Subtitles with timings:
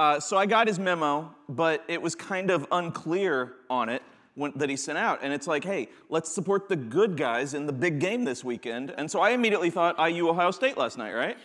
[0.00, 4.02] Uh, so I got his memo, but it was kind of unclear on it
[4.34, 5.18] when, that he sent out.
[5.20, 8.94] And it's like, hey, let's support the good guys in the big game this weekend.
[8.96, 11.36] And so I immediately thought IU Ohio State last night, right?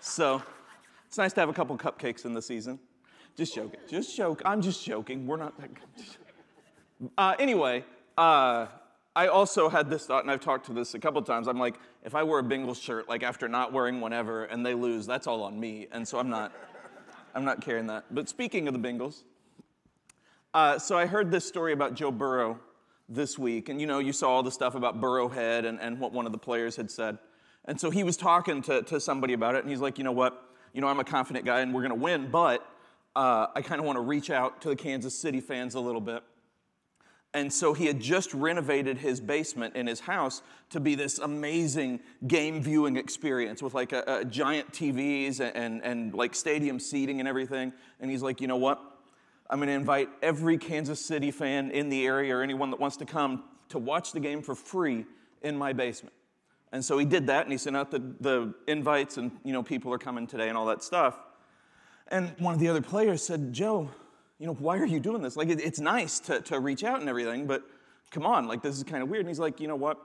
[0.00, 0.42] so
[1.06, 2.78] it's nice to have a couple cupcakes in the season.
[3.36, 3.80] Just joking.
[3.86, 4.40] Just joke.
[4.46, 5.26] I'm just joking.
[5.26, 5.84] We're not that good.
[7.16, 7.84] Uh, anyway,
[8.16, 8.66] uh,
[9.14, 11.46] I also had this thought, and I've talked to this a couple times.
[11.46, 14.66] I'm like, if I wear a Bengals shirt, like after not wearing one ever, and
[14.66, 15.86] they lose, that's all on me.
[15.92, 16.50] And so I'm not.
[17.34, 18.04] I'm not carrying that.
[18.10, 19.22] But speaking of the Bengals,
[20.54, 22.58] uh, so I heard this story about Joe Burrow
[23.08, 26.12] this week, and you know, you saw all the stuff about Burrowhead and, and what
[26.12, 27.18] one of the players had said.
[27.64, 30.12] And so he was talking to, to somebody about it, and he's like, you know
[30.12, 30.42] what?
[30.72, 32.66] You know, I'm a confident guy and we're going to win, but
[33.16, 36.00] uh, I kind of want to reach out to the Kansas City fans a little
[36.00, 36.22] bit.
[37.34, 42.00] And so he had just renovated his basement in his house to be this amazing
[42.26, 47.20] game viewing experience with like a, a giant TVs and, and, and like stadium seating
[47.20, 47.72] and everything.
[48.00, 48.80] And he's like, you know what?
[49.50, 52.96] I'm going to invite every Kansas City fan in the area or anyone that wants
[52.98, 55.04] to come to watch the game for free
[55.42, 56.14] in my basement.
[56.72, 59.62] And so he did that and he sent out the, the invites and, you know,
[59.62, 61.18] people are coming today and all that stuff.
[62.08, 63.90] And one of the other players said, Joe,
[64.38, 65.36] you know, why are you doing this?
[65.36, 67.62] Like, it, it's nice to, to reach out and everything, but
[68.10, 69.20] come on, like, this is kind of weird.
[69.20, 69.98] And he's like, you know what?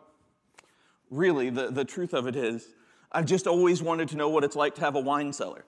[1.12, 2.68] Really, the, the truth of it is,
[3.12, 5.66] I've just always wanted to know what it's like to have a wine cellar.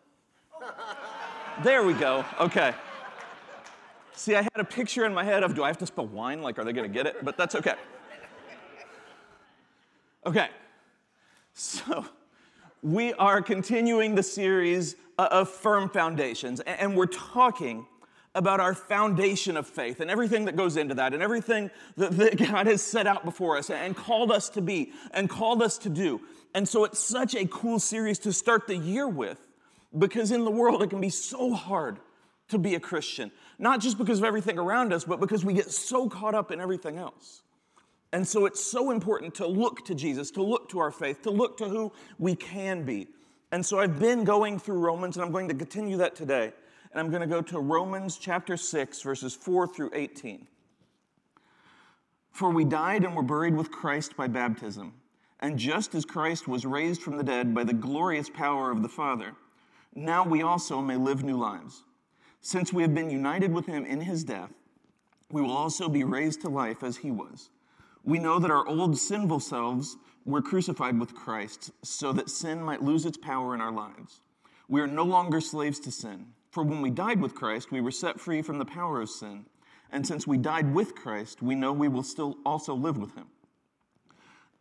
[1.64, 2.26] there we go.
[2.40, 2.74] Okay.
[4.14, 6.42] See, I had a picture in my head of do I have to spell wine?
[6.42, 7.24] Like, are they going to get it?
[7.24, 7.76] But that's okay.
[10.26, 10.48] Okay.
[11.54, 12.06] So,
[12.82, 17.86] we are continuing the series uh, of firm foundations, and we're talking
[18.36, 22.38] about our foundation of faith and everything that goes into that and everything that, that,
[22.52, 25.89] God has set out before us and called us to be and called us to
[25.89, 26.22] do.
[26.53, 29.39] And so it's such a cool series to start the year with
[29.97, 31.97] because in the world it can be so hard
[32.50, 33.31] to be a Christian.
[33.58, 36.59] Not just because of everything around us, but because we get so caught up in
[36.59, 37.41] everything else.
[38.12, 41.31] And so it's so important to look to Jesus, to look to our faith, to
[41.31, 43.07] look to who we can be.
[43.51, 46.53] And so I've been going through Romans and I'm going to continue that today
[46.95, 50.47] and I'm going to go to Romans chapter 6, verses 4 through 18.
[52.31, 54.94] For we died and were buried with Christ by baptism,
[55.41, 58.88] and just as Christ was raised from the dead by the glorious power of the
[58.88, 59.33] Father,
[59.94, 61.83] now we also may live new lives.
[62.39, 64.53] Since we have been united with him in his death,
[65.29, 67.50] we will also be raised to life as he was.
[68.06, 72.83] We know that our old sinful selves were crucified with Christ so that sin might
[72.83, 74.22] lose its power in our lives.
[74.69, 76.27] We are no longer slaves to sin.
[76.56, 79.46] For when we died with Christ, we were set free from the power of sin.
[79.92, 83.26] And since we died with Christ, we know we will still also live with him.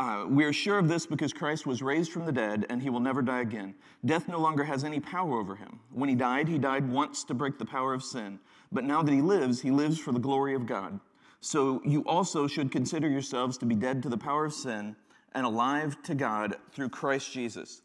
[0.00, 2.90] Uh, we are sure of this because Christ was raised from the dead and he
[2.90, 3.76] will never die again.
[4.04, 5.78] Death no longer has any power over him.
[5.92, 8.40] When he died, he died once to break the power of sin.
[8.72, 10.98] But now that he lives, he lives for the glory of God.
[11.40, 14.96] So you also should consider yourselves to be dead to the power of sin
[15.32, 17.82] and alive to God through Christ Jesus.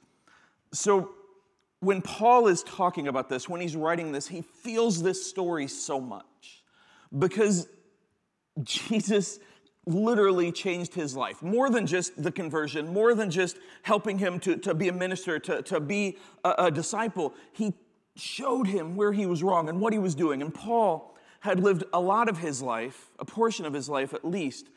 [0.74, 1.12] So
[1.80, 6.00] when Paul is talking about this, when he's writing this, he feels this story so
[6.00, 6.64] much
[7.18, 7.68] because
[8.64, 9.40] Jesus
[9.86, 11.42] literally changed his life.
[11.42, 15.40] More than just the conversion, more than just helping him to, to be a minister,
[15.40, 17.34] to, to be a, a disciple.
[17.54, 17.74] He
[18.16, 20.42] showed him where he was wrong and what he was doing.
[20.42, 24.26] And Paul had lived a lot of his life, a portion of his life at
[24.26, 24.68] least,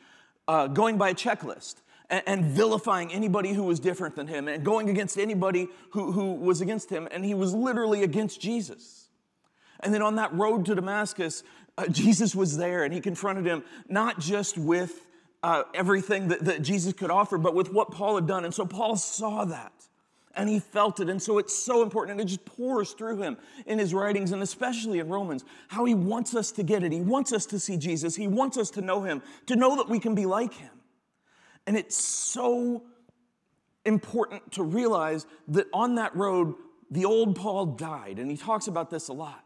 [0.47, 1.75] uh, going by a checklist
[2.13, 6.33] and, and vilifying anybody who was different than him and going against anybody who, who
[6.35, 7.07] was against him.
[7.09, 9.09] And he was literally against Jesus.
[9.79, 11.43] And then on that road to Damascus,
[11.77, 15.07] uh, Jesus was there and he confronted him not just with
[15.41, 18.45] uh, everything that, that Jesus could offer, but with what Paul had done.
[18.45, 19.73] And so Paul saw that
[20.35, 21.09] and he felt it.
[21.09, 22.19] And so it's so important.
[22.19, 25.95] And it just pours through him in his writings, and especially in Romans, how he
[25.95, 26.91] wants us to get it.
[26.91, 28.15] He wants us to see Jesus.
[28.15, 30.69] He wants us to know him, to know that we can be like him.
[31.65, 32.83] And it's so
[33.85, 36.55] important to realize that on that road,
[36.89, 39.43] the old Paul died, and he talks about this a lot.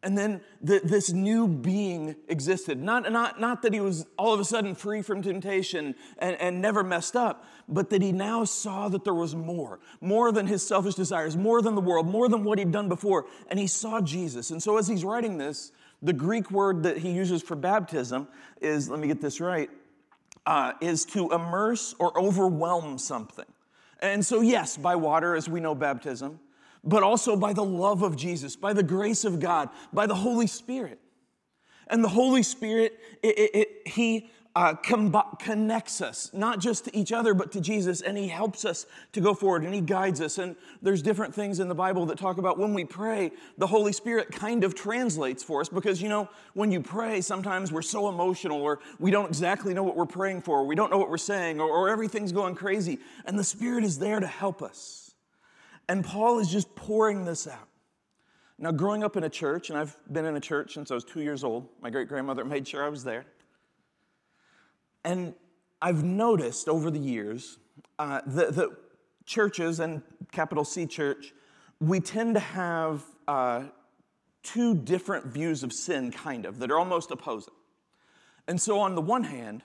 [0.00, 2.80] And then the, this new being existed.
[2.80, 6.62] Not, not, not that he was all of a sudden free from temptation and, and
[6.62, 10.64] never messed up, but that he now saw that there was more, more than his
[10.64, 13.26] selfish desires, more than the world, more than what he'd done before.
[13.48, 14.52] And he saw Jesus.
[14.52, 18.28] And so as he's writing this, the Greek word that he uses for baptism
[18.60, 19.68] is, let me get this right,
[20.48, 23.44] uh, is to immerse or overwhelm something.
[24.00, 26.40] And so, yes, by water, as we know baptism,
[26.82, 30.46] but also by the love of Jesus, by the grace of God, by the Holy
[30.46, 31.00] Spirit.
[31.88, 37.12] And the Holy Spirit, it, it, it, He uh, connects us, not just to each
[37.12, 40.38] other, but to Jesus, and He helps us to go forward and He guides us.
[40.38, 43.92] And there's different things in the Bible that talk about when we pray, the Holy
[43.92, 48.08] Spirit kind of translates for us because, you know, when you pray, sometimes we're so
[48.08, 51.10] emotional or we don't exactly know what we're praying for, or we don't know what
[51.10, 52.98] we're saying, or, or everything's going crazy.
[53.26, 55.14] And the Spirit is there to help us.
[55.88, 57.68] And Paul is just pouring this out.
[58.58, 61.04] Now, growing up in a church, and I've been in a church since I was
[61.04, 63.24] two years old, my great grandmother made sure I was there.
[65.04, 65.34] And
[65.80, 67.58] I've noticed over the years
[67.98, 68.70] uh, that, that,
[69.26, 70.02] churches, and
[70.32, 71.34] capital C church,
[71.80, 73.64] we tend to have uh,
[74.42, 77.54] two different views of sin, kind of, that are almost opposing.
[78.48, 79.62] And so, on the one hand,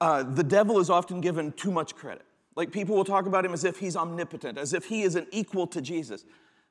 [0.00, 2.26] uh, the devil is often given too much credit.
[2.54, 5.26] Like people will talk about him as if he's omnipotent, as if he is an
[5.30, 6.24] equal to Jesus.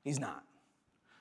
[0.04, 0.44] He's not.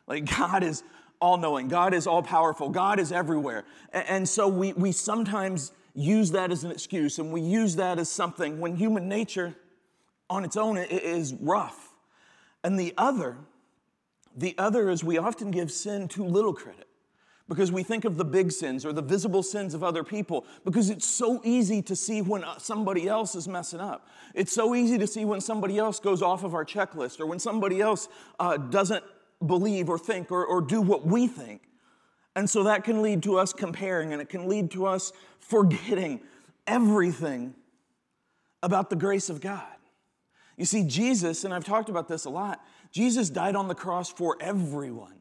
[0.06, 0.82] Like God is
[1.20, 3.64] all knowing, God is all powerful, God is everywhere.
[3.93, 8.08] And so we, we sometimes use that as an excuse and we use that as
[8.08, 9.54] something when human nature
[10.28, 11.94] on its own is rough.
[12.62, 13.37] And the other,
[14.37, 16.87] the other is we often give sin too little credit
[17.48, 20.90] because we think of the big sins or the visible sins of other people because
[20.90, 24.08] it's so easy to see when uh, somebody else is messing up.
[24.34, 27.38] It's so easy to see when somebody else goes off of our checklist or when
[27.38, 28.08] somebody else
[28.40, 29.04] uh, doesn't
[29.44, 31.62] believe or think or, or do what we think.
[32.36, 36.20] And so that can lead to us comparing and it can lead to us forgetting
[36.66, 37.54] everything
[38.62, 39.64] about the grace of God.
[40.58, 42.60] You see, Jesus, and I've talked about this a lot,
[42.92, 45.14] Jesus died on the cross for everyone.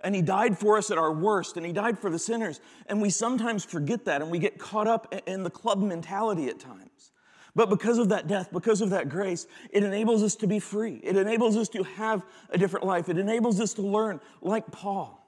[0.00, 2.60] And he died for us at our worst, and he died for the sinners.
[2.86, 6.60] And we sometimes forget that, and we get caught up in the club mentality at
[6.60, 7.12] times.
[7.54, 11.00] But because of that death, because of that grace, it enables us to be free.
[11.02, 13.08] It enables us to have a different life.
[13.08, 15.25] It enables us to learn like Paul.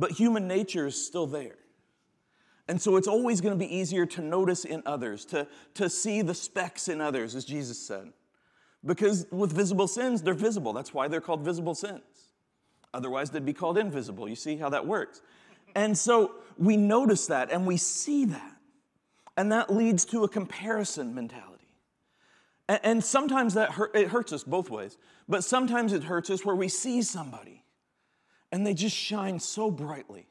[0.00, 1.58] But human nature is still there.
[2.66, 6.22] And so it's always going to be easier to notice in others, to, to see
[6.22, 8.10] the specks in others, as Jesus said.
[8.82, 10.72] Because with visible sins, they're visible.
[10.72, 12.00] That's why they're called visible sins.
[12.94, 14.26] Otherwise, they'd be called invisible.
[14.26, 15.20] You see how that works?
[15.74, 18.56] And so we notice that and we see that.
[19.36, 21.50] And that leads to a comparison mentality.
[22.68, 24.96] And, sometimes that hurt, it hurts us both ways,
[25.28, 27.59] but sometimes it hurts us where we see somebody
[28.52, 30.26] and they just shine so brightly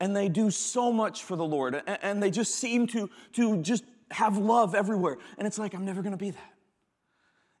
[0.00, 3.58] and they do so much for the Lord and, and they just seem to, to
[3.62, 5.18] just have love everywhere.
[5.38, 6.52] And it's like, I'm never gonna be that.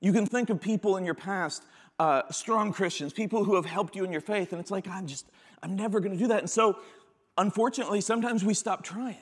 [0.00, 1.64] You can think of people in your past,
[1.98, 5.06] uh, strong Christians, people who have helped you in your faith, and it's like, I'm
[5.06, 5.26] just,
[5.62, 6.40] I'm never gonna do that.
[6.40, 6.78] And so,
[7.38, 9.16] unfortunately, sometimes we stop trying.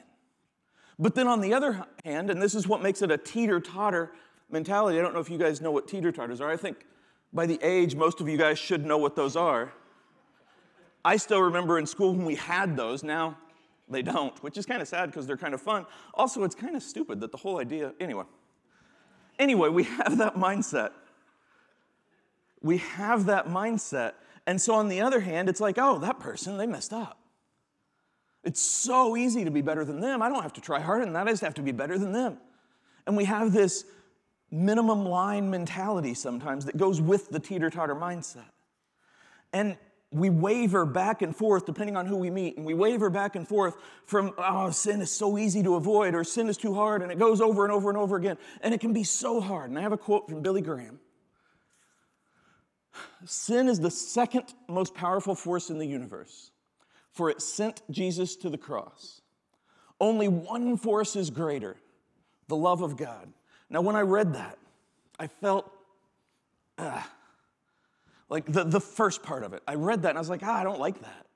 [0.98, 4.12] But then on the other hand, and this is what makes it a teeter totter
[4.50, 6.50] mentality, I don't know if you guys know what teeter totters are.
[6.50, 6.86] I think
[7.32, 9.72] by the age, most of you guys should know what those are.
[11.04, 13.02] I still remember in school when we had those.
[13.02, 13.36] Now
[13.88, 15.86] they don't, which is kind of sad because they're kind of fun.
[16.14, 18.24] Also, it's kind of stupid that the whole idea, anyway.
[19.38, 20.90] Anyway, we have that mindset.
[22.62, 24.12] We have that mindset.
[24.46, 27.18] And so, on the other hand, it's like, oh, that person, they messed up.
[28.44, 30.22] It's so easy to be better than them.
[30.22, 31.26] I don't have to try harder than that.
[31.26, 32.38] I just have to be better than them.
[33.06, 33.84] And we have this
[34.50, 38.50] minimum line mentality sometimes that goes with the teeter totter mindset.
[39.52, 39.76] And
[40.12, 42.56] we waver back and forth depending on who we meet.
[42.56, 43.76] And we waver back and forth
[44.06, 47.02] from, oh, sin is so easy to avoid or sin is too hard.
[47.02, 48.36] And it goes over and over and over again.
[48.60, 49.70] And it can be so hard.
[49.70, 50.98] And I have a quote from Billy Graham
[53.24, 56.50] Sin is the second most powerful force in the universe
[57.12, 59.20] for it sent Jesus to the cross.
[60.00, 61.76] Only one force is greater
[62.48, 63.32] the love of God.
[63.68, 64.58] Now, when I read that,
[65.18, 65.70] I felt,
[68.30, 69.62] like the, the first part of it.
[69.66, 71.26] I read that and I was like, ah, I don't like that.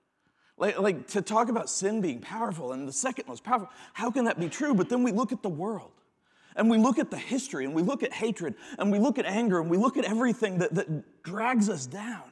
[0.56, 4.24] Like, like to talk about sin being powerful and the second most powerful, how can
[4.26, 4.72] that be true?
[4.72, 5.90] But then we look at the world
[6.54, 9.26] and we look at the history and we look at hatred and we look at
[9.26, 12.22] anger and we look at everything that, that drags us down.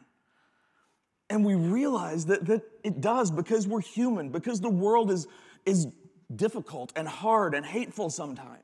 [1.28, 5.26] And we realize that, that it does because we're human, because the world is,
[5.66, 5.88] is
[6.35, 8.61] difficult and hard and hateful sometimes.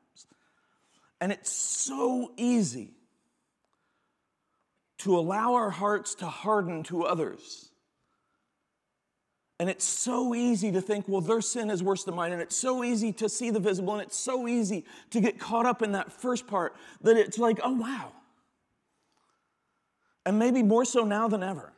[1.21, 2.98] And it's so easy
[4.99, 7.71] to allow our hearts to harden to others.
[9.61, 12.33] And it's so easy to think, well, their sin is worse than mine.
[12.33, 13.95] And it's so easy to see the visible.
[13.95, 17.59] And it's so easy to get caught up in that first part that it's like,
[17.65, 18.13] oh, wow.
[20.25, 21.73] And maybe more so now than ever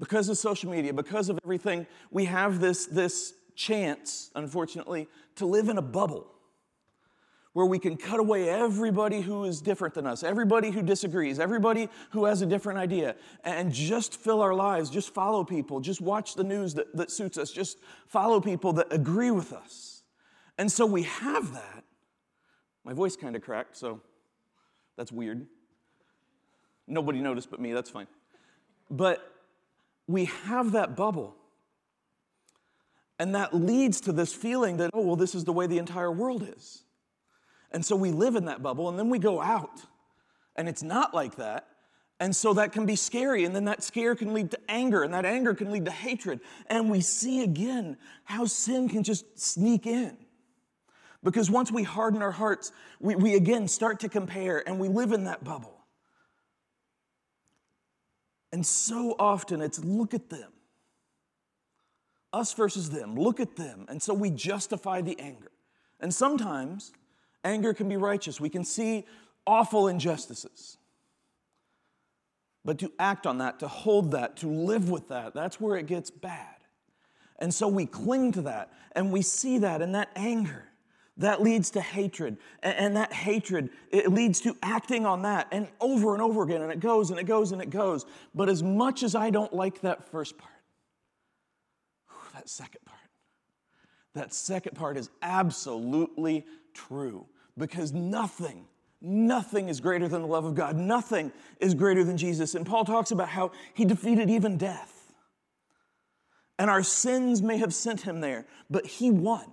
[0.00, 5.68] because of social media, because of everything, we have this, this chance, unfortunately, to live
[5.68, 6.31] in a bubble
[7.52, 11.88] where we can cut away everybody who is different than us, everybody who disagrees, everybody
[12.10, 16.34] who has a different idea, and just fill our lives, just follow people, just watch
[16.34, 20.02] the news that, that suits us, just follow people that agree with us.
[20.56, 21.84] And so we have that.
[22.84, 24.00] My voice kind of cracked, so
[24.96, 25.46] that's weird.
[26.86, 28.06] Nobody noticed but me, that's fine.
[28.90, 29.30] But
[30.06, 31.36] we have that bubble.
[33.18, 36.10] And that leads to this feeling that, oh, well, this is the way the entire
[36.10, 36.82] world is.
[37.72, 39.80] And so we live in that bubble, and then we go out,
[40.56, 41.66] and it's not like that.
[42.20, 45.12] And so that can be scary, and then that scare can lead to anger, and
[45.12, 46.40] that anger can lead to hatred.
[46.68, 50.16] And we see again how sin can just sneak in.
[51.24, 55.12] Because once we harden our hearts, we, we again start to compare, and we live
[55.12, 55.84] in that bubble.
[58.52, 60.52] And so often it's look at them.
[62.32, 63.16] Us versus them.
[63.16, 63.86] Look at them.
[63.88, 65.50] And so we justify the anger.
[66.00, 66.92] And sometimes
[67.44, 68.40] anger can be righteous.
[68.40, 69.06] We can see
[69.46, 70.78] awful injustices.
[72.64, 75.86] But to act on that, to hold that, to live with that, that's where it
[75.86, 76.56] gets bad.
[77.38, 80.64] And so we cling to that and we see that and that anger
[81.18, 86.14] that leads to hatred and that hatred it leads to acting on that and over
[86.14, 89.02] and over again and it goes and it goes and it goes but as much
[89.02, 90.52] as i don't like that first part
[92.32, 92.98] that second part
[94.14, 97.26] that second part is absolutely true.
[97.56, 98.66] Because nothing
[99.04, 100.76] nothing is greater than the love of god.
[100.76, 102.54] Nothing is greater than jesus.
[102.54, 105.12] And paul talks about how he defeated even death.
[106.58, 109.44] And our sins may have sent him there but he won.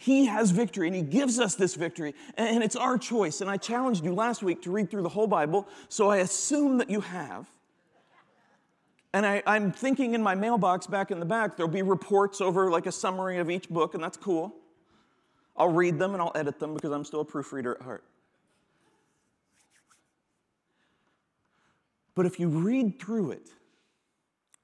[0.00, 3.42] He has victory and He gives us this victory, and it's our choice.
[3.42, 6.78] And I challenged you last week to read through the whole Bible, so I assume
[6.78, 7.46] that you have.
[9.12, 12.70] And I, am thinking in my mailbox back in the back, there'll be reports over
[12.70, 14.54] like a summary of each book, and that's cool.
[15.56, 18.04] I'll read them and I'll edit them because I'm still a proofreader at heart.
[22.14, 23.48] But if you read through it,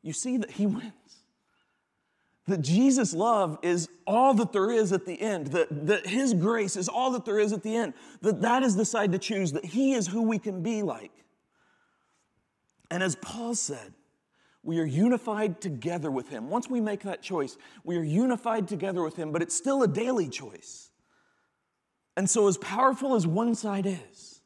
[0.03, 0.93] you see that He wins
[2.47, 6.77] that Jesus' love is all that there is at the end, that, that His grace
[6.77, 9.53] is all that there is at the end, that that is the side to choose,
[9.53, 11.13] that He is who we can be like.
[12.91, 13.95] And as Paul said,
[14.67, 16.51] we are unified together with Him.
[16.51, 19.89] Once we make that choice, we are unified together with Him, but it's still a
[19.89, 20.91] daily choice.
[22.17, 24.41] And so, as powerful as one side is,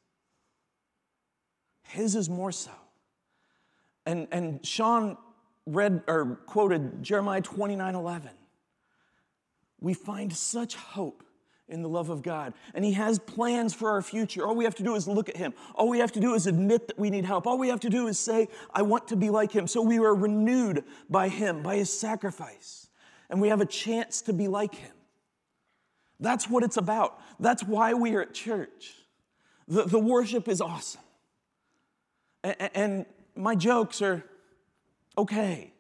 [1.84, 2.70] His is more so.
[4.04, 5.16] And, and Sean
[5.66, 8.30] read or quoted Jeremiah 29 11.
[9.80, 11.22] We find such hope
[11.70, 12.52] in the love of God.
[12.74, 14.46] And He has plans for our future.
[14.46, 15.54] All we have to do is look at Him.
[15.74, 17.46] All we have to do is admit that we need help.
[17.46, 19.66] All we have to do is say, I want to be like Him.
[19.66, 22.88] So we are renewed by Him, by His sacrifice.
[23.28, 24.92] And we have a chance to be like Him.
[26.18, 27.18] That's what it's about.
[27.38, 28.94] That's why we are at church.
[29.66, 31.00] The, the worship is awesome.
[32.42, 34.24] And, and my jokes are
[35.16, 35.72] okay.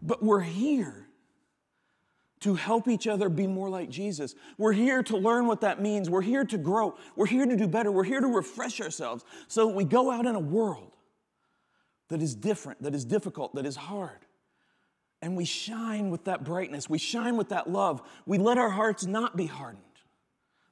[0.00, 1.01] But we're here
[2.42, 4.34] to help each other be more like Jesus.
[4.58, 6.10] We're here to learn what that means.
[6.10, 6.96] We're here to grow.
[7.14, 7.90] We're here to do better.
[7.90, 10.96] We're here to refresh ourselves so we go out in a world
[12.08, 14.26] that is different, that is difficult, that is hard.
[15.22, 16.90] And we shine with that brightness.
[16.90, 18.02] We shine with that love.
[18.26, 19.82] We let our hearts not be hardened,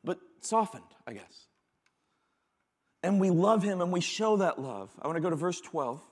[0.03, 1.47] but softened, I guess.
[3.05, 4.91] And we love Him and we show that love.
[5.01, 6.03] I want to go to verse 12.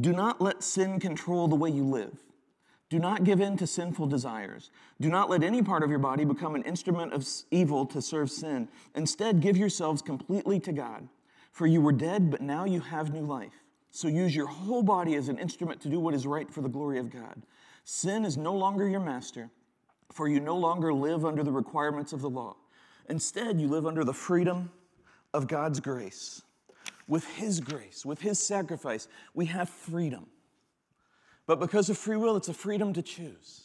[0.00, 2.18] Do not let sin control the way you live.
[2.90, 4.70] Do not give in to sinful desires.
[5.00, 8.30] Do not let any part of your body become an instrument of evil to serve
[8.30, 8.68] sin.
[8.94, 11.08] Instead, give yourselves completely to God.
[11.52, 13.64] For you were dead, but now you have new life.
[13.90, 16.68] So use your whole body as an instrument to do what is right for the
[16.68, 17.42] glory of God.
[17.84, 19.50] Sin is no longer your master,
[20.12, 22.56] for you no longer live under the requirements of the law.
[23.08, 24.70] Instead, you live under the freedom
[25.32, 26.42] of God's grace
[27.10, 30.26] with His grace, with His sacrifice, we have freedom.
[31.50, 33.62] But because of free will, it's a freedom to choose.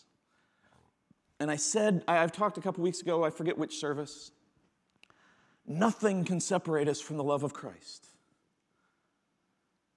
[1.40, 4.32] And I said, I've talked a couple weeks ago, I forget which service,
[5.68, 8.08] nothing can separate us from the love of Christ.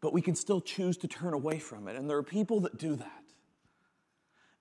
[0.02, 1.96] But we can still choose to turn away from it.
[1.96, 3.22] And there are people that do that.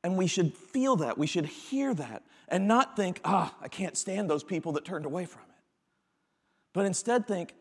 [0.06, 3.98] And we should feel that, we should hear that, and not think, ah, I can't
[3.98, 5.64] stand those people that turned away from it.
[6.72, 7.56] But instead think,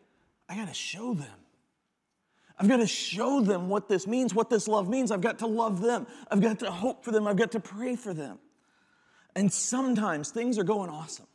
[0.47, 1.27] I got to show them.
[2.59, 5.11] I've got to show them what this means, what this love means.
[5.11, 6.07] I've got to love them.
[6.31, 7.27] I've got to hope for them.
[7.27, 8.39] I've got to pray for them.
[9.35, 11.27] And sometimes things are going awesome.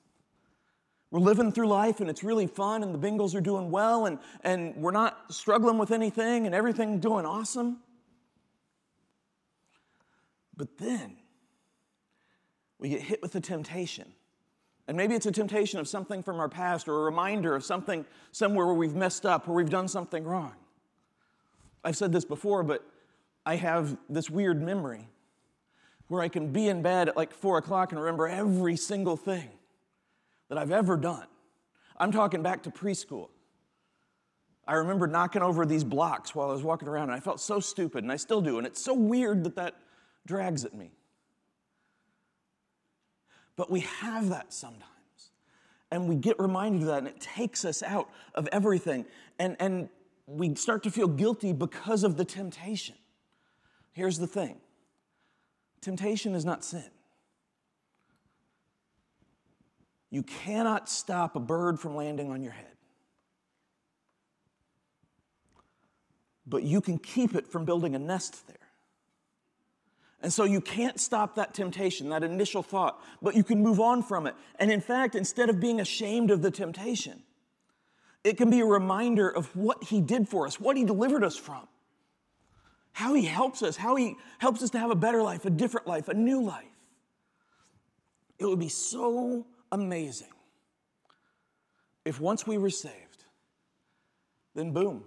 [1.12, 4.18] We're living through life and it's really fun and the Bengals are doing well and,
[4.42, 7.78] and we're not struggling with anything and everything doing awesome.
[10.56, 11.18] But then
[12.78, 14.12] we get hit with the temptation
[14.88, 18.04] and maybe it's a temptation of something from our past or a reminder of something
[18.32, 20.54] somewhere where we've messed up, where we've done something wrong.
[21.84, 22.84] I've said this before, but
[23.44, 25.08] I have this weird memory
[26.08, 29.48] where I can be in bed at like four o'clock and remember every single thing
[30.48, 31.26] that I've ever done.
[31.96, 33.28] I'm talking back to preschool.
[34.66, 37.58] I remember knocking over these blocks while I was walking around, and I felt so
[37.58, 39.74] stupid, and I still do, and it's so weird that that
[40.26, 40.92] drags at me.
[43.56, 44.86] But we have that sometimes.
[45.90, 49.04] And we get reminded of that, and it takes us out of everything.
[49.38, 49.88] And, and
[50.26, 52.96] we start to feel guilty because of the temptation.
[53.92, 54.60] Here's the thing
[55.80, 56.90] temptation is not sin.
[60.10, 62.66] You cannot stop a bird from landing on your head.
[66.46, 68.56] But you can keep it from building a nest there.
[70.20, 74.02] And so you can't stop that temptation, that initial thought, but you can move on
[74.02, 74.34] from it.
[74.58, 77.22] And in fact, instead of being ashamed of the temptation,
[78.24, 81.36] it can be a reminder of what He did for us, what He delivered us
[81.36, 81.66] from,
[82.92, 85.86] how He helps us, how He helps us to have a better life, a different
[85.86, 86.64] life, a new life.
[88.38, 90.28] It would be so amazing
[92.04, 93.24] if once we were saved,
[94.54, 95.04] then boom,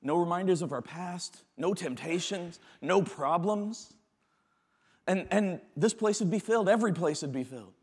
[0.00, 3.92] no reminders of our past, no temptations, no problems.
[5.06, 7.74] And, and this place would be filled, every place would be filled.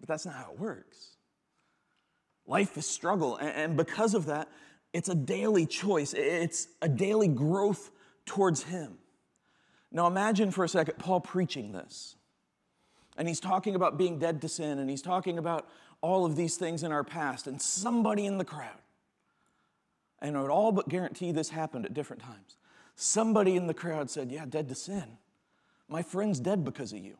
[0.00, 1.17] But that's not how it works.
[2.48, 4.48] Life is struggle, and, because of that,
[4.92, 7.92] it's a daily choice, it's a daily growth
[8.26, 8.98] towards Him.
[9.92, 12.16] Now imagine for a second Paul preaching this.
[13.16, 15.68] And he's talking about being dead to sin, and he's talking about
[16.00, 18.80] all of these things in our past, and somebody in the crowd
[20.20, 22.56] and I would all but guarantee this happened at different times.
[22.96, 25.04] Somebody in the crowd said, Yeah, dead to sin.
[25.88, 27.16] My friend's dead because of you.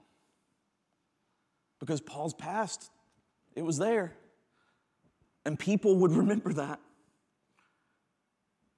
[1.78, 2.90] Because Paul's past,
[3.54, 4.14] it was there.
[5.45, 6.80] And people would remember that.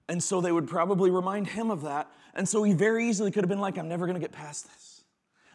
[0.09, 2.11] And so they would probably remind him of that.
[2.35, 4.67] And so he very easily could have been like, I'm never going to get past
[4.67, 5.05] this.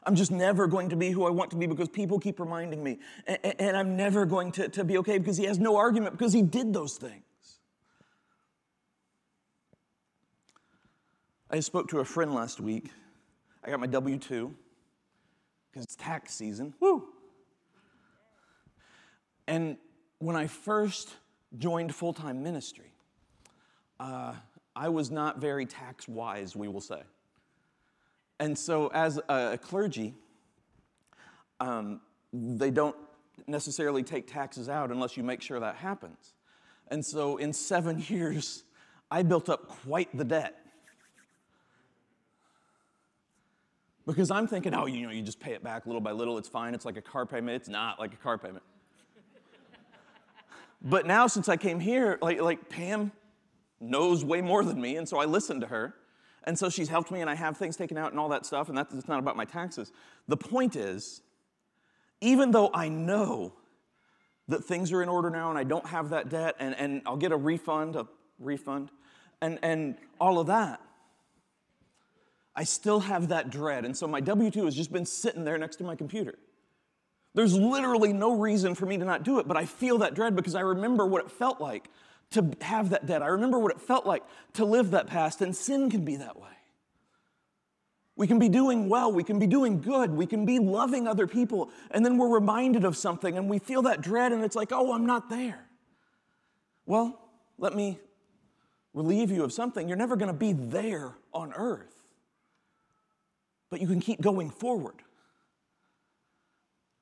[0.06, 2.84] I'm just never going to be who I want to be because people keep reminding
[2.84, 3.00] me.
[3.26, 6.42] And, I'm never going to, to be okay because he has no argument because he
[6.42, 7.24] did those things.
[11.50, 12.91] I spoke to a friend last week.
[13.63, 14.54] I got my W 2
[15.72, 16.74] because it's tax season.
[16.80, 17.08] Woo!
[19.48, 19.78] And
[20.19, 21.15] when I first
[21.58, 22.91] joined full time ministry,
[23.99, 24.34] uh,
[24.75, 27.01] I was not very tax wise, we will say.
[28.39, 30.13] And so, as a clergy,
[31.60, 32.01] um,
[32.34, 32.95] they don't
[33.47, 36.34] necessarily take taxes out unless you make sure that happens.
[36.89, 38.63] And so, in seven years,
[39.10, 40.56] I built up quite the debt.
[44.06, 46.49] Because I'm thinking, oh, you know, you just pay it back little by little, it's
[46.49, 47.56] fine, it's like a car payment.
[47.56, 48.63] It's not like a car payment.
[50.86, 53.12] But now, since I came here, like, like Pam
[53.80, 55.95] knows way more than me, and so I listen to her.
[56.43, 58.69] And so she's helped me, and I have things taken out and all that stuff,
[58.69, 59.91] and that's it's not about my taxes.
[60.28, 61.21] The point is,
[62.21, 63.54] even though I know
[64.48, 67.17] that things are in order now and I don't have that debt, and, and I'll
[67.17, 68.06] get a refund, a
[68.38, 68.91] refund,
[69.41, 70.80] and, and all of that,
[72.56, 73.86] I still have that dread.
[73.86, 76.36] And so my W 2 has just been sitting there next to my computer.
[77.36, 80.36] There's literally no reason for me to not do it, but I feel that dread
[80.36, 81.89] because I remember what it felt like
[82.32, 83.21] to have that debt.
[83.21, 86.39] I remember what it felt like to live that past, and sin can be that
[86.39, 86.48] way.
[88.15, 91.28] We can be doing well, we can be doing good, we can be loving other
[91.28, 94.71] people, and then we're reminded of something and we feel that dread, and it's like,
[94.71, 95.67] oh, I'm not there.
[96.86, 97.19] Well,
[97.58, 98.00] let me
[98.93, 99.88] relieve you of something.
[99.88, 101.95] You're never going to be there on earth
[103.76, 104.95] but you can keep going forward.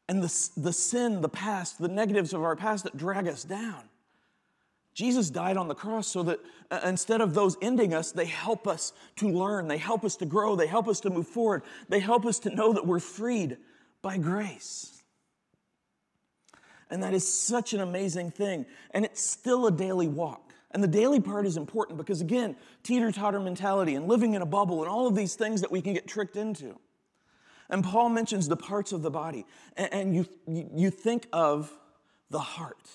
[0.10, 3.84] And the, the sin, the past, the negatives of our past that drag us down.
[4.94, 6.39] Jesus died on the cross so that
[6.70, 10.26] uh, instead of those ending us, they help us to learn, they help us to
[10.26, 13.58] grow, they help us to move forward, they help us to know that we're freed
[14.02, 15.02] by grace.
[16.92, 18.68] And that is such an amazing thing.
[18.92, 20.54] And it's still a daily walk.
[20.70, 24.46] And the daily part is important because, again, teeter totter mentality and living in a
[24.46, 26.78] bubble and all of these things that we can get tricked into.
[27.74, 31.74] And Paul mentions the parts of the body, and you, you think of
[32.30, 32.88] the heart,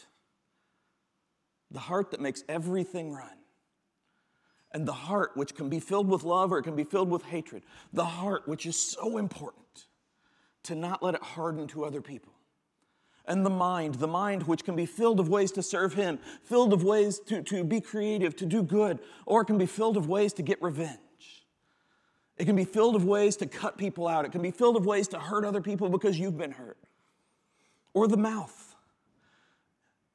[1.68, 3.38] the heart that makes everything run.
[4.70, 7.24] And the heart, which can be filled with love or it can be filled with
[7.24, 7.64] hatred.
[7.92, 9.86] The heart, which is so important
[10.62, 12.34] to not let it harden to other people
[13.26, 16.72] and the mind, the mind which can be filled of ways to serve Him, filled
[16.72, 20.08] of ways to, to be creative, to do good, or it can be filled of
[20.08, 21.00] ways to get revenge.
[22.38, 24.24] It can be filled of ways to cut people out.
[24.24, 26.78] It can be filled of ways to hurt other people because you've been hurt.
[27.94, 28.76] Or the mouth.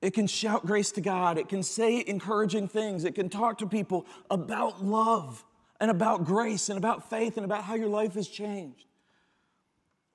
[0.01, 1.37] It can shout grace to God.
[1.37, 3.03] It can say encouraging things.
[3.03, 5.43] It can talk to people about love,
[5.83, 8.85] and about grace and about faith and about how your life has changed.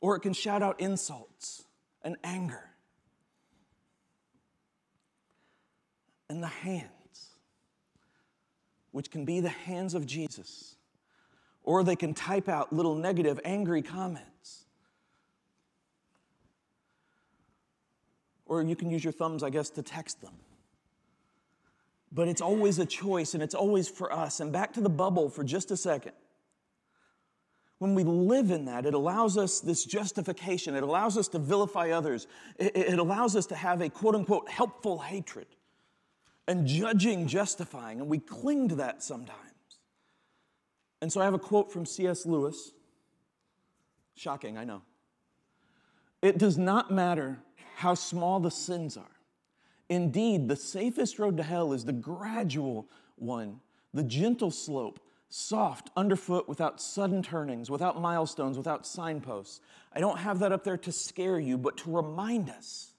[0.00, 1.66] Or it can shout out insults
[2.00, 2.70] and anger.
[6.30, 7.36] And the hands,
[8.92, 10.76] which can be the hands of Jesus.
[11.68, 14.64] Or they can type out little negative, angry comments.
[18.46, 20.32] Or you can use your thumbs, I guess, to text them.
[22.10, 24.40] But it's always a choice and it's always for us.
[24.40, 26.12] And back to the bubble for just a second.
[27.80, 30.74] When we live in that, it allows us this justification.
[30.74, 32.28] It allows us to vilify others.
[32.58, 35.48] It, allows us to have a quote unquote helpful hatred
[36.46, 38.00] and judging, justifying.
[38.00, 39.47] And we cling to that sometimes.
[41.00, 42.26] And so I have a quote from C.S.
[42.26, 42.72] Lewis.
[44.14, 44.82] Shocking, I know.
[46.22, 47.38] It does not matter
[47.76, 49.04] how small the sins are.
[49.88, 53.60] Indeed, the safest road to hell is the gradual one,
[53.94, 59.60] the gentle slope, soft underfoot without sudden turnings, without milestones, without signposts.
[59.92, 62.92] I don't have that up there to scare you, but to remind us.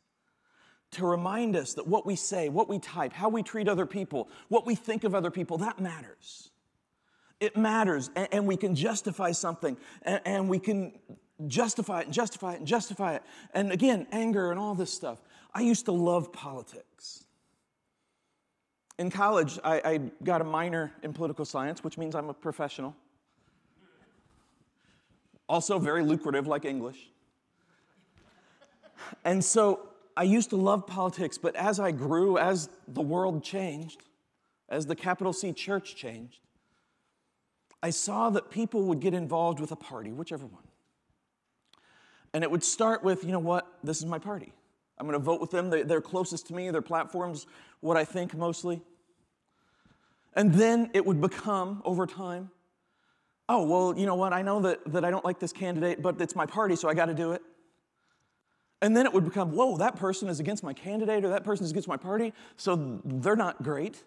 [0.94, 4.30] To remind us that what we say, what we type, how we treat other people,
[4.48, 6.50] what we think of other people, that matters.
[7.40, 10.94] It matters, and, we can justify something, and we can
[11.48, 13.24] justify it and justify it and justify it.
[13.54, 15.22] And again, anger and all this stuff.
[15.54, 17.26] I used to love politics.
[18.98, 22.94] In college, I, I, got a minor in political science, which means I'm a professional.
[25.48, 27.10] Also, very lucrative, like English.
[29.24, 34.04] And so I used to love politics, but as I grew, as the world changed,
[34.68, 36.42] as the capital C church changed,
[37.82, 40.64] I saw that people would get involved with a party, whichever one.
[42.34, 44.52] And it would start with, you know what, this is my party.
[44.98, 45.70] I'm going to vote with them.
[45.70, 47.48] They're closest to me, their platforms,
[47.80, 48.82] what I think mostly.
[50.34, 52.52] And then it would become, over time,
[53.48, 54.34] oh, well, you know what?
[54.34, 56.94] I know that, that I don't like this candidate, but it's my party, so I
[56.94, 57.42] got to do it.
[58.82, 61.66] And then it would become, whoa, that person is against my candidate or that person
[61.66, 64.04] is against my party, so they're not great.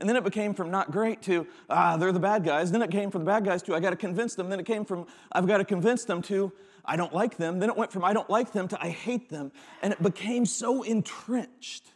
[0.00, 2.72] And then it became from not great to, ah, they're the bad guys.
[2.72, 4.48] Then it came from the bad guys to, I got to convince them.
[4.48, 6.52] Then it came from, I've got to convince them to,
[6.84, 7.58] I don't like them.
[7.58, 9.52] Then it went from, I don't like them to, I hate them.
[9.82, 11.86] And it became so entrenched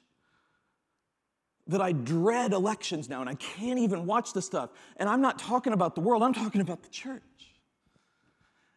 [1.68, 4.70] that I dread elections now and I can't even watch the stuff.
[4.96, 7.22] And I'm not talking about the world, I'm talking about the church.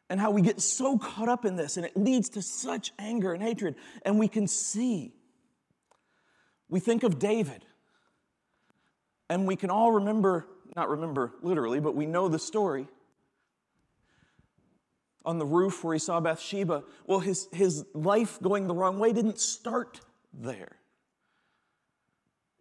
[0.10, 3.32] And how we get so caught up in this and it leads to such anger
[3.32, 3.76] and hatred.
[4.04, 5.14] And we can see.
[6.68, 7.64] We think of David
[9.30, 12.88] and we can all remember, not remember literally, but we know the story
[15.26, 16.84] on the roof where he saw Bathsheba.
[17.06, 20.02] Well, his, his life going the wrong way didn't start
[20.34, 20.78] there.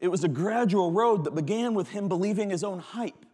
[0.01, 3.25] It was a gradual road that began with him believing his own hype.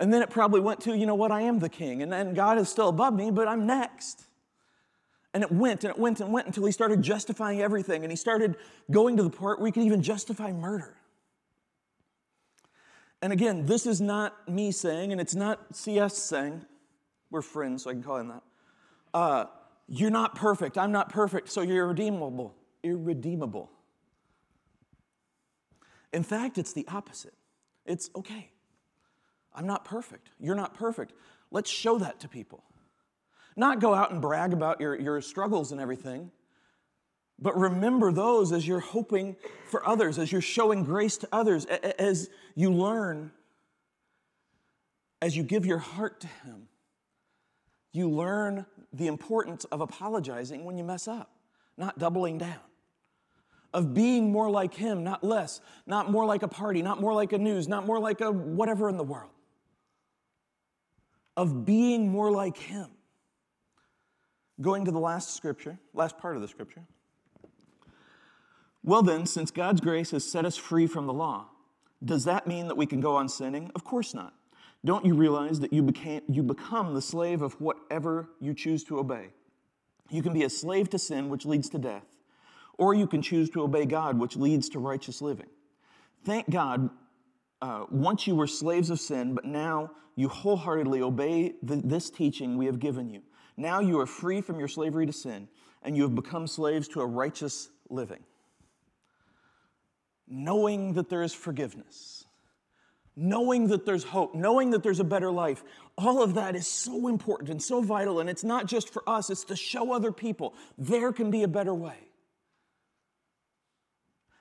[0.00, 2.02] And then it probably went to, you know what, I am the king.
[2.02, 4.24] And then God is still above me, but I'm next.
[5.34, 8.02] And it went and it went and went until he started justifying everything.
[8.02, 8.56] And he started
[8.90, 10.96] going to the part where he could even justify murder.
[13.22, 16.66] And again, this is not me saying, and it's not CS saying,
[17.30, 18.42] we're friends, so I can call him that.
[19.14, 19.44] Uh,
[19.86, 20.76] you're not perfect.
[20.76, 22.54] I'm not perfect, so you're irredeemable.
[22.82, 23.70] Irredeemable.
[26.12, 27.34] In fact, it's the opposite.
[27.86, 28.50] It's okay.
[29.54, 30.30] I'm not perfect.
[30.40, 31.12] You're not perfect.
[31.50, 32.64] Let's show that to people.
[33.54, 36.30] Not go out and brag about your, your struggles and everything,
[37.38, 42.30] but remember those as you're hoping for others, as you're showing grace to others, as
[42.54, 43.32] you learn,
[45.20, 46.68] as you give your heart to Him.
[47.92, 51.30] You learn the importance of apologizing when you mess up,
[51.76, 52.60] not doubling down.
[53.74, 57.32] Of being more like Him, not less, not more like a party, not more like
[57.32, 59.30] a news, not more like a whatever in the world.
[61.36, 62.88] Of being more like Him.
[64.60, 66.82] Going to the last scripture, last part of the scripture.
[68.84, 71.46] Well, then, since God's grace has set us free from the law,
[72.04, 73.70] does that mean that we can go on sinning?
[73.76, 74.34] Of course not.
[74.84, 78.98] Don't you realize that you, became, you become the slave of whatever you choose to
[78.98, 79.28] obey?
[80.10, 82.06] You can be a slave to sin, which leads to death,
[82.76, 85.46] or you can choose to obey God, which leads to righteous living.
[86.24, 86.90] Thank God,
[87.60, 92.56] uh, once you were slaves of sin, but now you wholeheartedly obey the, this teaching
[92.56, 93.22] we have given you.
[93.56, 95.48] Now you are free from your slavery to sin,
[95.84, 98.24] and you have become slaves to a righteous living
[100.32, 102.24] knowing that there is forgiveness,
[103.14, 105.62] knowing that there's hope, knowing that there's a better life.
[105.98, 108.18] All of that is so important and so vital.
[108.18, 111.48] And it's not just for us, it's to show other people there can be a
[111.48, 111.98] better way.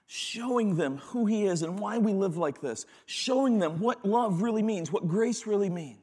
[0.07, 4.41] Showing them who He is and why we live like this, showing them what love
[4.41, 5.97] really means, what grace really means.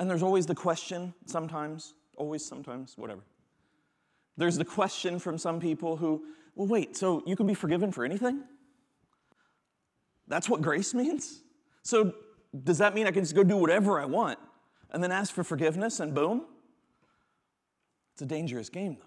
[0.00, 3.22] And there's always the question, sometimes, always, sometimes, whatever.
[4.36, 6.22] There's the question from some people who,
[6.58, 8.42] well, wait, so you can be forgiven for anything?
[10.26, 11.40] That's what grace means?
[11.84, 12.12] So
[12.64, 14.40] does that mean I can just go do whatever I want
[14.90, 16.44] and then ask for forgiveness and boom?
[18.14, 19.06] It's a dangerous game, though.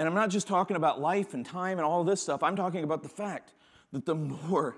[0.00, 2.42] And I'm not just talking about life and time and all this stuff.
[2.42, 3.52] I'm talking about the fact
[3.92, 4.76] that the more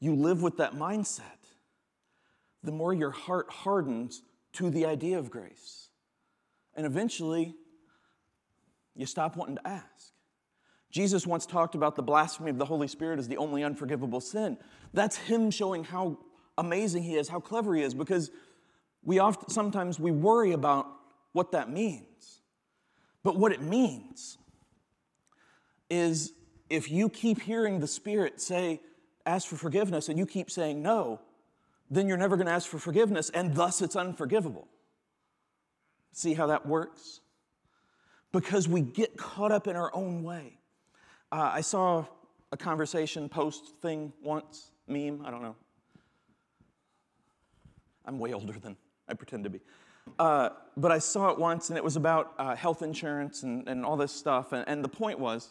[0.00, 1.20] you live with that mindset,
[2.62, 4.22] the more your heart hardens
[4.54, 5.90] to the idea of grace.
[6.74, 7.54] And eventually,
[8.94, 10.13] you stop wanting to ask.
[10.94, 14.56] Jesus once talked about the blasphemy of the Holy Spirit as the only unforgivable sin.
[14.92, 16.18] That's him showing how
[16.56, 18.30] amazing he is, how clever he is, because
[19.02, 20.86] we often sometimes we worry about
[21.32, 22.42] what that means.
[23.24, 24.38] But what it means
[25.90, 26.32] is
[26.70, 28.80] if you keep hearing the Spirit say,
[29.26, 31.20] ask for forgiveness, and you keep saying no,
[31.90, 34.68] then you're never going to ask for forgiveness, and thus it's unforgivable.
[36.12, 37.18] See how that works?
[38.30, 40.60] Because we get caught up in our own way.
[41.32, 42.06] Uh, I saw
[42.52, 45.56] a conversation post thing once, meme, I don't know.
[48.04, 48.76] I'm way older than
[49.08, 49.60] I pretend to be.
[50.18, 53.84] Uh, but I saw it once, and it was about uh, health insurance and, and
[53.84, 54.52] all this stuff.
[54.52, 55.50] And, and the point was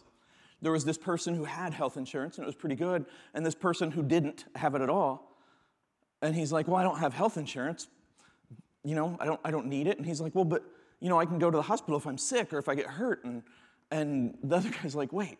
[0.61, 3.55] there was this person who had health insurance, and it was pretty good, and this
[3.55, 5.37] person who didn't have it at all.
[6.21, 7.87] And he's like, Well, I don't have health insurance.
[8.85, 9.97] You know, I don't, I don't need it.
[9.97, 10.63] And he's like, Well, but,
[11.01, 12.85] you know, I can go to the hospital if I'm sick or if I get
[12.85, 13.25] hurt.
[13.25, 13.43] And,
[13.91, 15.37] and the other guy's like, Wait,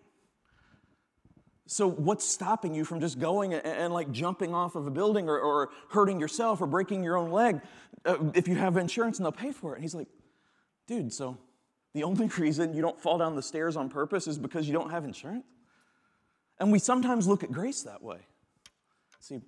[1.66, 5.30] so, what's stopping you from just going and, and, like jumping off of a building
[5.30, 7.62] or, or, hurting yourself or breaking your own leg
[8.06, 9.76] uh, if you have insurance and they'll pay for it?
[9.76, 10.10] And he's like,
[10.88, 11.38] dude, so
[11.94, 14.92] the only reason you don't fall down the stairs on purpose is because you don't
[14.92, 15.46] have insurance?
[16.60, 18.20] And we sometimes look at grace that way.
[19.20, 19.40] See,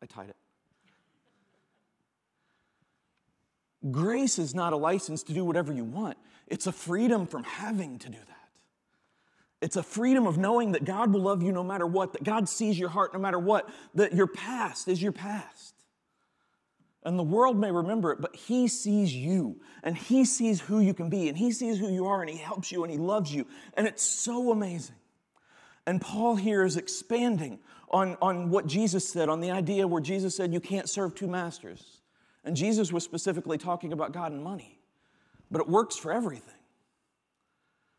[0.00, 0.36] I tied it.
[3.90, 7.98] Grace is not a license to do whatever you want, it's a freedom from having
[7.98, 8.33] to do that.
[9.64, 12.50] It's a freedom of knowing that God will love you no matter what, that God
[12.50, 15.74] sees your heart no matter what, that your past is your past.
[17.02, 20.92] And the world may remember it, but He sees you and He sees who you
[20.92, 23.34] can be and He sees who you are and He helps you and He loves
[23.34, 23.46] you.
[23.72, 24.96] And it's so amazing.
[25.86, 27.58] And Paul here is expanding
[27.90, 31.26] on, on what Jesus said, on the idea where Jesus said you can't serve two
[31.26, 32.02] masters.
[32.44, 34.78] And Jesus was specifically talking about God and money,
[35.50, 36.52] but it works for everything.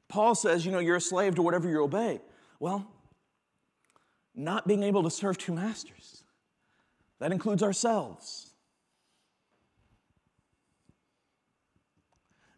[0.08, 2.22] Paul says, you know, you're a slave to whatever you obey.
[2.60, 2.88] Well,
[4.34, 6.24] not being able to serve two masters,
[7.20, 8.52] that includes ourselves.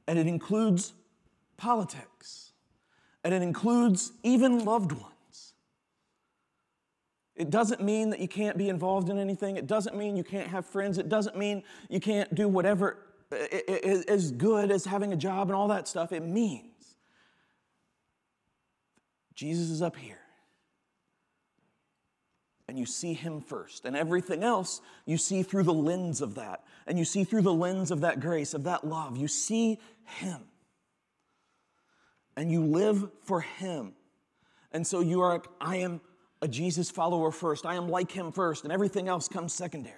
[0.08, 0.94] And it includes
[1.58, 2.52] politics.
[3.24, 5.54] And it includes even loved ones.
[7.36, 9.58] It doesn't mean that you can't be involved in anything.
[9.58, 10.98] It doesn't mean you can't have friends.
[10.98, 12.98] It doesn't mean you can't do whatever
[13.32, 16.12] is good as having a job and all that stuff.
[16.14, 16.77] It means
[19.38, 20.20] Jesus is up here.
[22.68, 23.86] And you see him first.
[23.86, 26.64] And everything else you see through the lens of that.
[26.88, 29.16] And you see through the lens of that grace, of that love.
[29.16, 30.42] You see him.
[32.36, 33.94] And you live for him.
[34.72, 36.02] And so you are, I am
[36.42, 37.66] a Jesus follower first.
[37.66, 38.64] I am like him first.
[38.64, 39.96] And everything else comes secondary.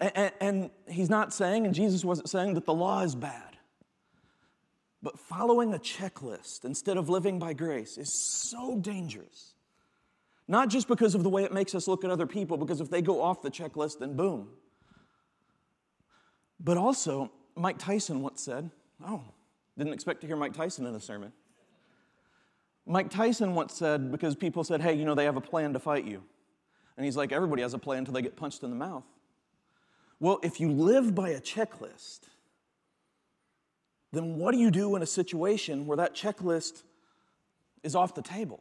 [0.00, 3.53] And, and, and he's not saying, and Jesus wasn't saying, that the law is bad.
[5.04, 9.52] But following a checklist instead of living by grace is so dangerous.
[10.48, 12.88] Not just because of the way it makes us look at other people, because if
[12.88, 14.48] they go off the checklist, then boom.
[16.58, 18.70] But also, Mike Tyson once said,
[19.06, 19.22] Oh,
[19.76, 21.34] didn't expect to hear Mike Tyson in a sermon.
[22.86, 25.78] Mike Tyson once said, because people said, Hey, you know, they have a plan to
[25.78, 26.22] fight you.
[26.96, 29.04] And he's like, Everybody has a plan until they get punched in the mouth.
[30.18, 32.20] Well, if you live by a checklist,
[34.14, 36.82] then what do you do in a situation where that checklist
[37.82, 38.60] is off the table?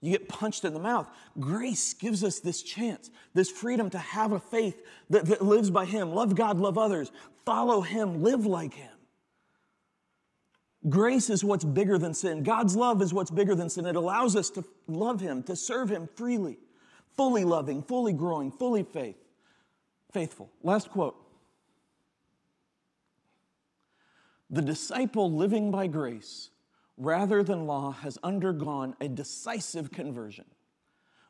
[0.00, 1.08] You get punched in the mouth.
[1.40, 4.80] Grace gives us this chance, this freedom to have a faith
[5.10, 6.12] that, that lives by Him.
[6.14, 7.10] Love God, love others,
[7.44, 8.90] follow Him, live like Him.
[10.88, 12.42] Grace is what's bigger than sin.
[12.42, 13.86] God's love is what's bigger than sin.
[13.86, 16.58] It allows us to love Him, to serve Him freely,
[17.16, 19.16] fully loving, fully growing, fully faith,
[20.12, 20.50] faithful.
[20.62, 21.25] Last quote.
[24.50, 26.50] The disciple living by grace
[26.96, 30.46] rather than law has undergone a decisive conversion,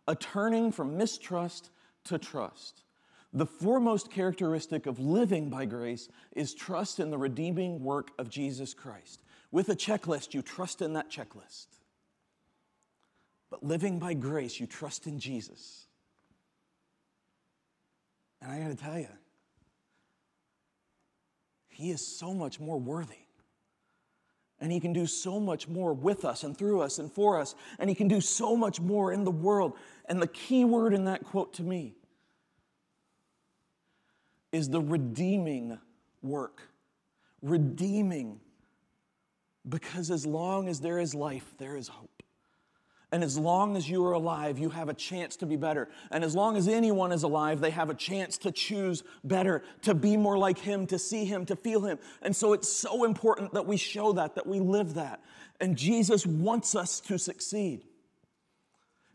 [0.07, 1.70] a turning from mistrust
[2.05, 2.83] to trust.
[3.33, 8.72] The foremost characteristic of living by grace is trust in the redeeming work of Jesus
[8.72, 9.22] Christ.
[9.50, 11.66] With a checklist, you trust in that checklist.
[13.50, 15.87] But living by grace, you trust in Jesus.
[18.40, 19.09] And I gotta tell you,
[21.77, 23.19] He is so much more worthy.
[24.59, 27.55] And He can do so much more with us and through us and for us.
[27.79, 29.75] And He can do so much more in the world.
[30.07, 31.95] And the key word in that quote to me
[34.53, 35.79] is the redeeming
[36.23, 36.62] work.
[37.43, 38.41] Redeeming.
[39.69, 42.15] Because as long as there is life, there is hope.
[43.12, 45.88] And as long as you are alive, you have a chance to be better.
[46.11, 49.95] And as long as anyone is alive, they have a chance to choose better, to
[49.95, 51.99] be more like Him, to see Him, to feel Him.
[52.21, 55.23] And so it's so important that we show that, that we live that.
[55.61, 57.85] And Jesus wants us to succeed.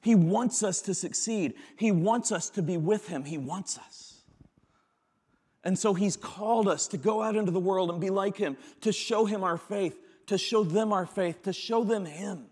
[0.02, 1.56] He wants us to succeed.
[1.76, 3.26] He wants us to be with Him.
[3.26, 4.22] He wants us.
[5.66, 8.56] And so He's called us to go out into the world and be like Him,
[8.82, 12.46] to show Him our faith, to show them our faith, to show them Him.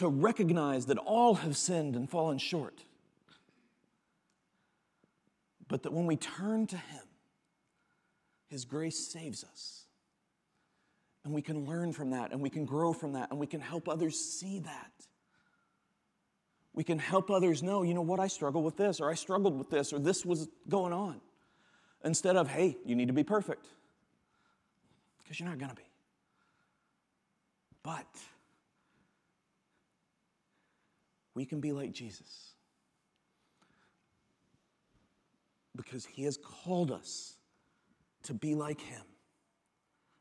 [0.00, 2.84] To recognize that all have sinned and fallen short.
[5.68, 7.02] But that when we turn to Him,
[8.48, 9.84] His grace saves us.
[11.22, 13.60] And we can learn from that, and we can grow from that, and we can
[13.60, 14.90] help others see that.
[16.72, 19.58] We can help others know, you know what, I struggle with this, or I struggled
[19.58, 21.20] with this, or this was going on.
[22.06, 23.66] Instead of, hey, you need to be perfect.
[25.18, 25.90] Because you're not going to be.
[27.82, 28.06] But
[31.34, 32.54] we can be like Jesus.
[35.76, 37.36] Because he has called us
[38.24, 39.02] to be like him.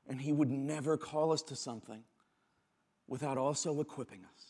[0.07, 2.03] And he would never call us to something
[3.07, 4.45] without also equipping us.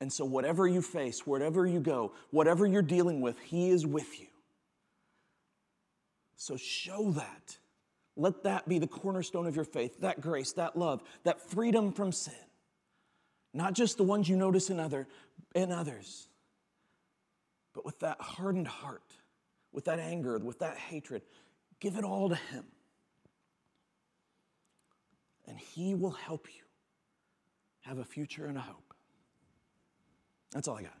[0.00, 4.20] And so, whatever you face, wherever you go, whatever you're dealing with, he is with
[4.20, 4.28] you.
[6.36, 7.58] So, show that.
[8.16, 12.12] Let that be the cornerstone of your faith that grace, that love, that freedom from
[12.12, 12.34] sin.
[13.54, 15.08] Not just the ones you notice in, other,
[15.54, 16.28] in others,
[17.74, 19.02] but with that hardened heart,
[19.72, 21.22] with that anger, with that hatred,
[21.80, 22.64] give it all to Him.
[25.46, 26.62] And He will help you
[27.80, 28.94] have a future and a hope.
[30.52, 30.97] That's all I got.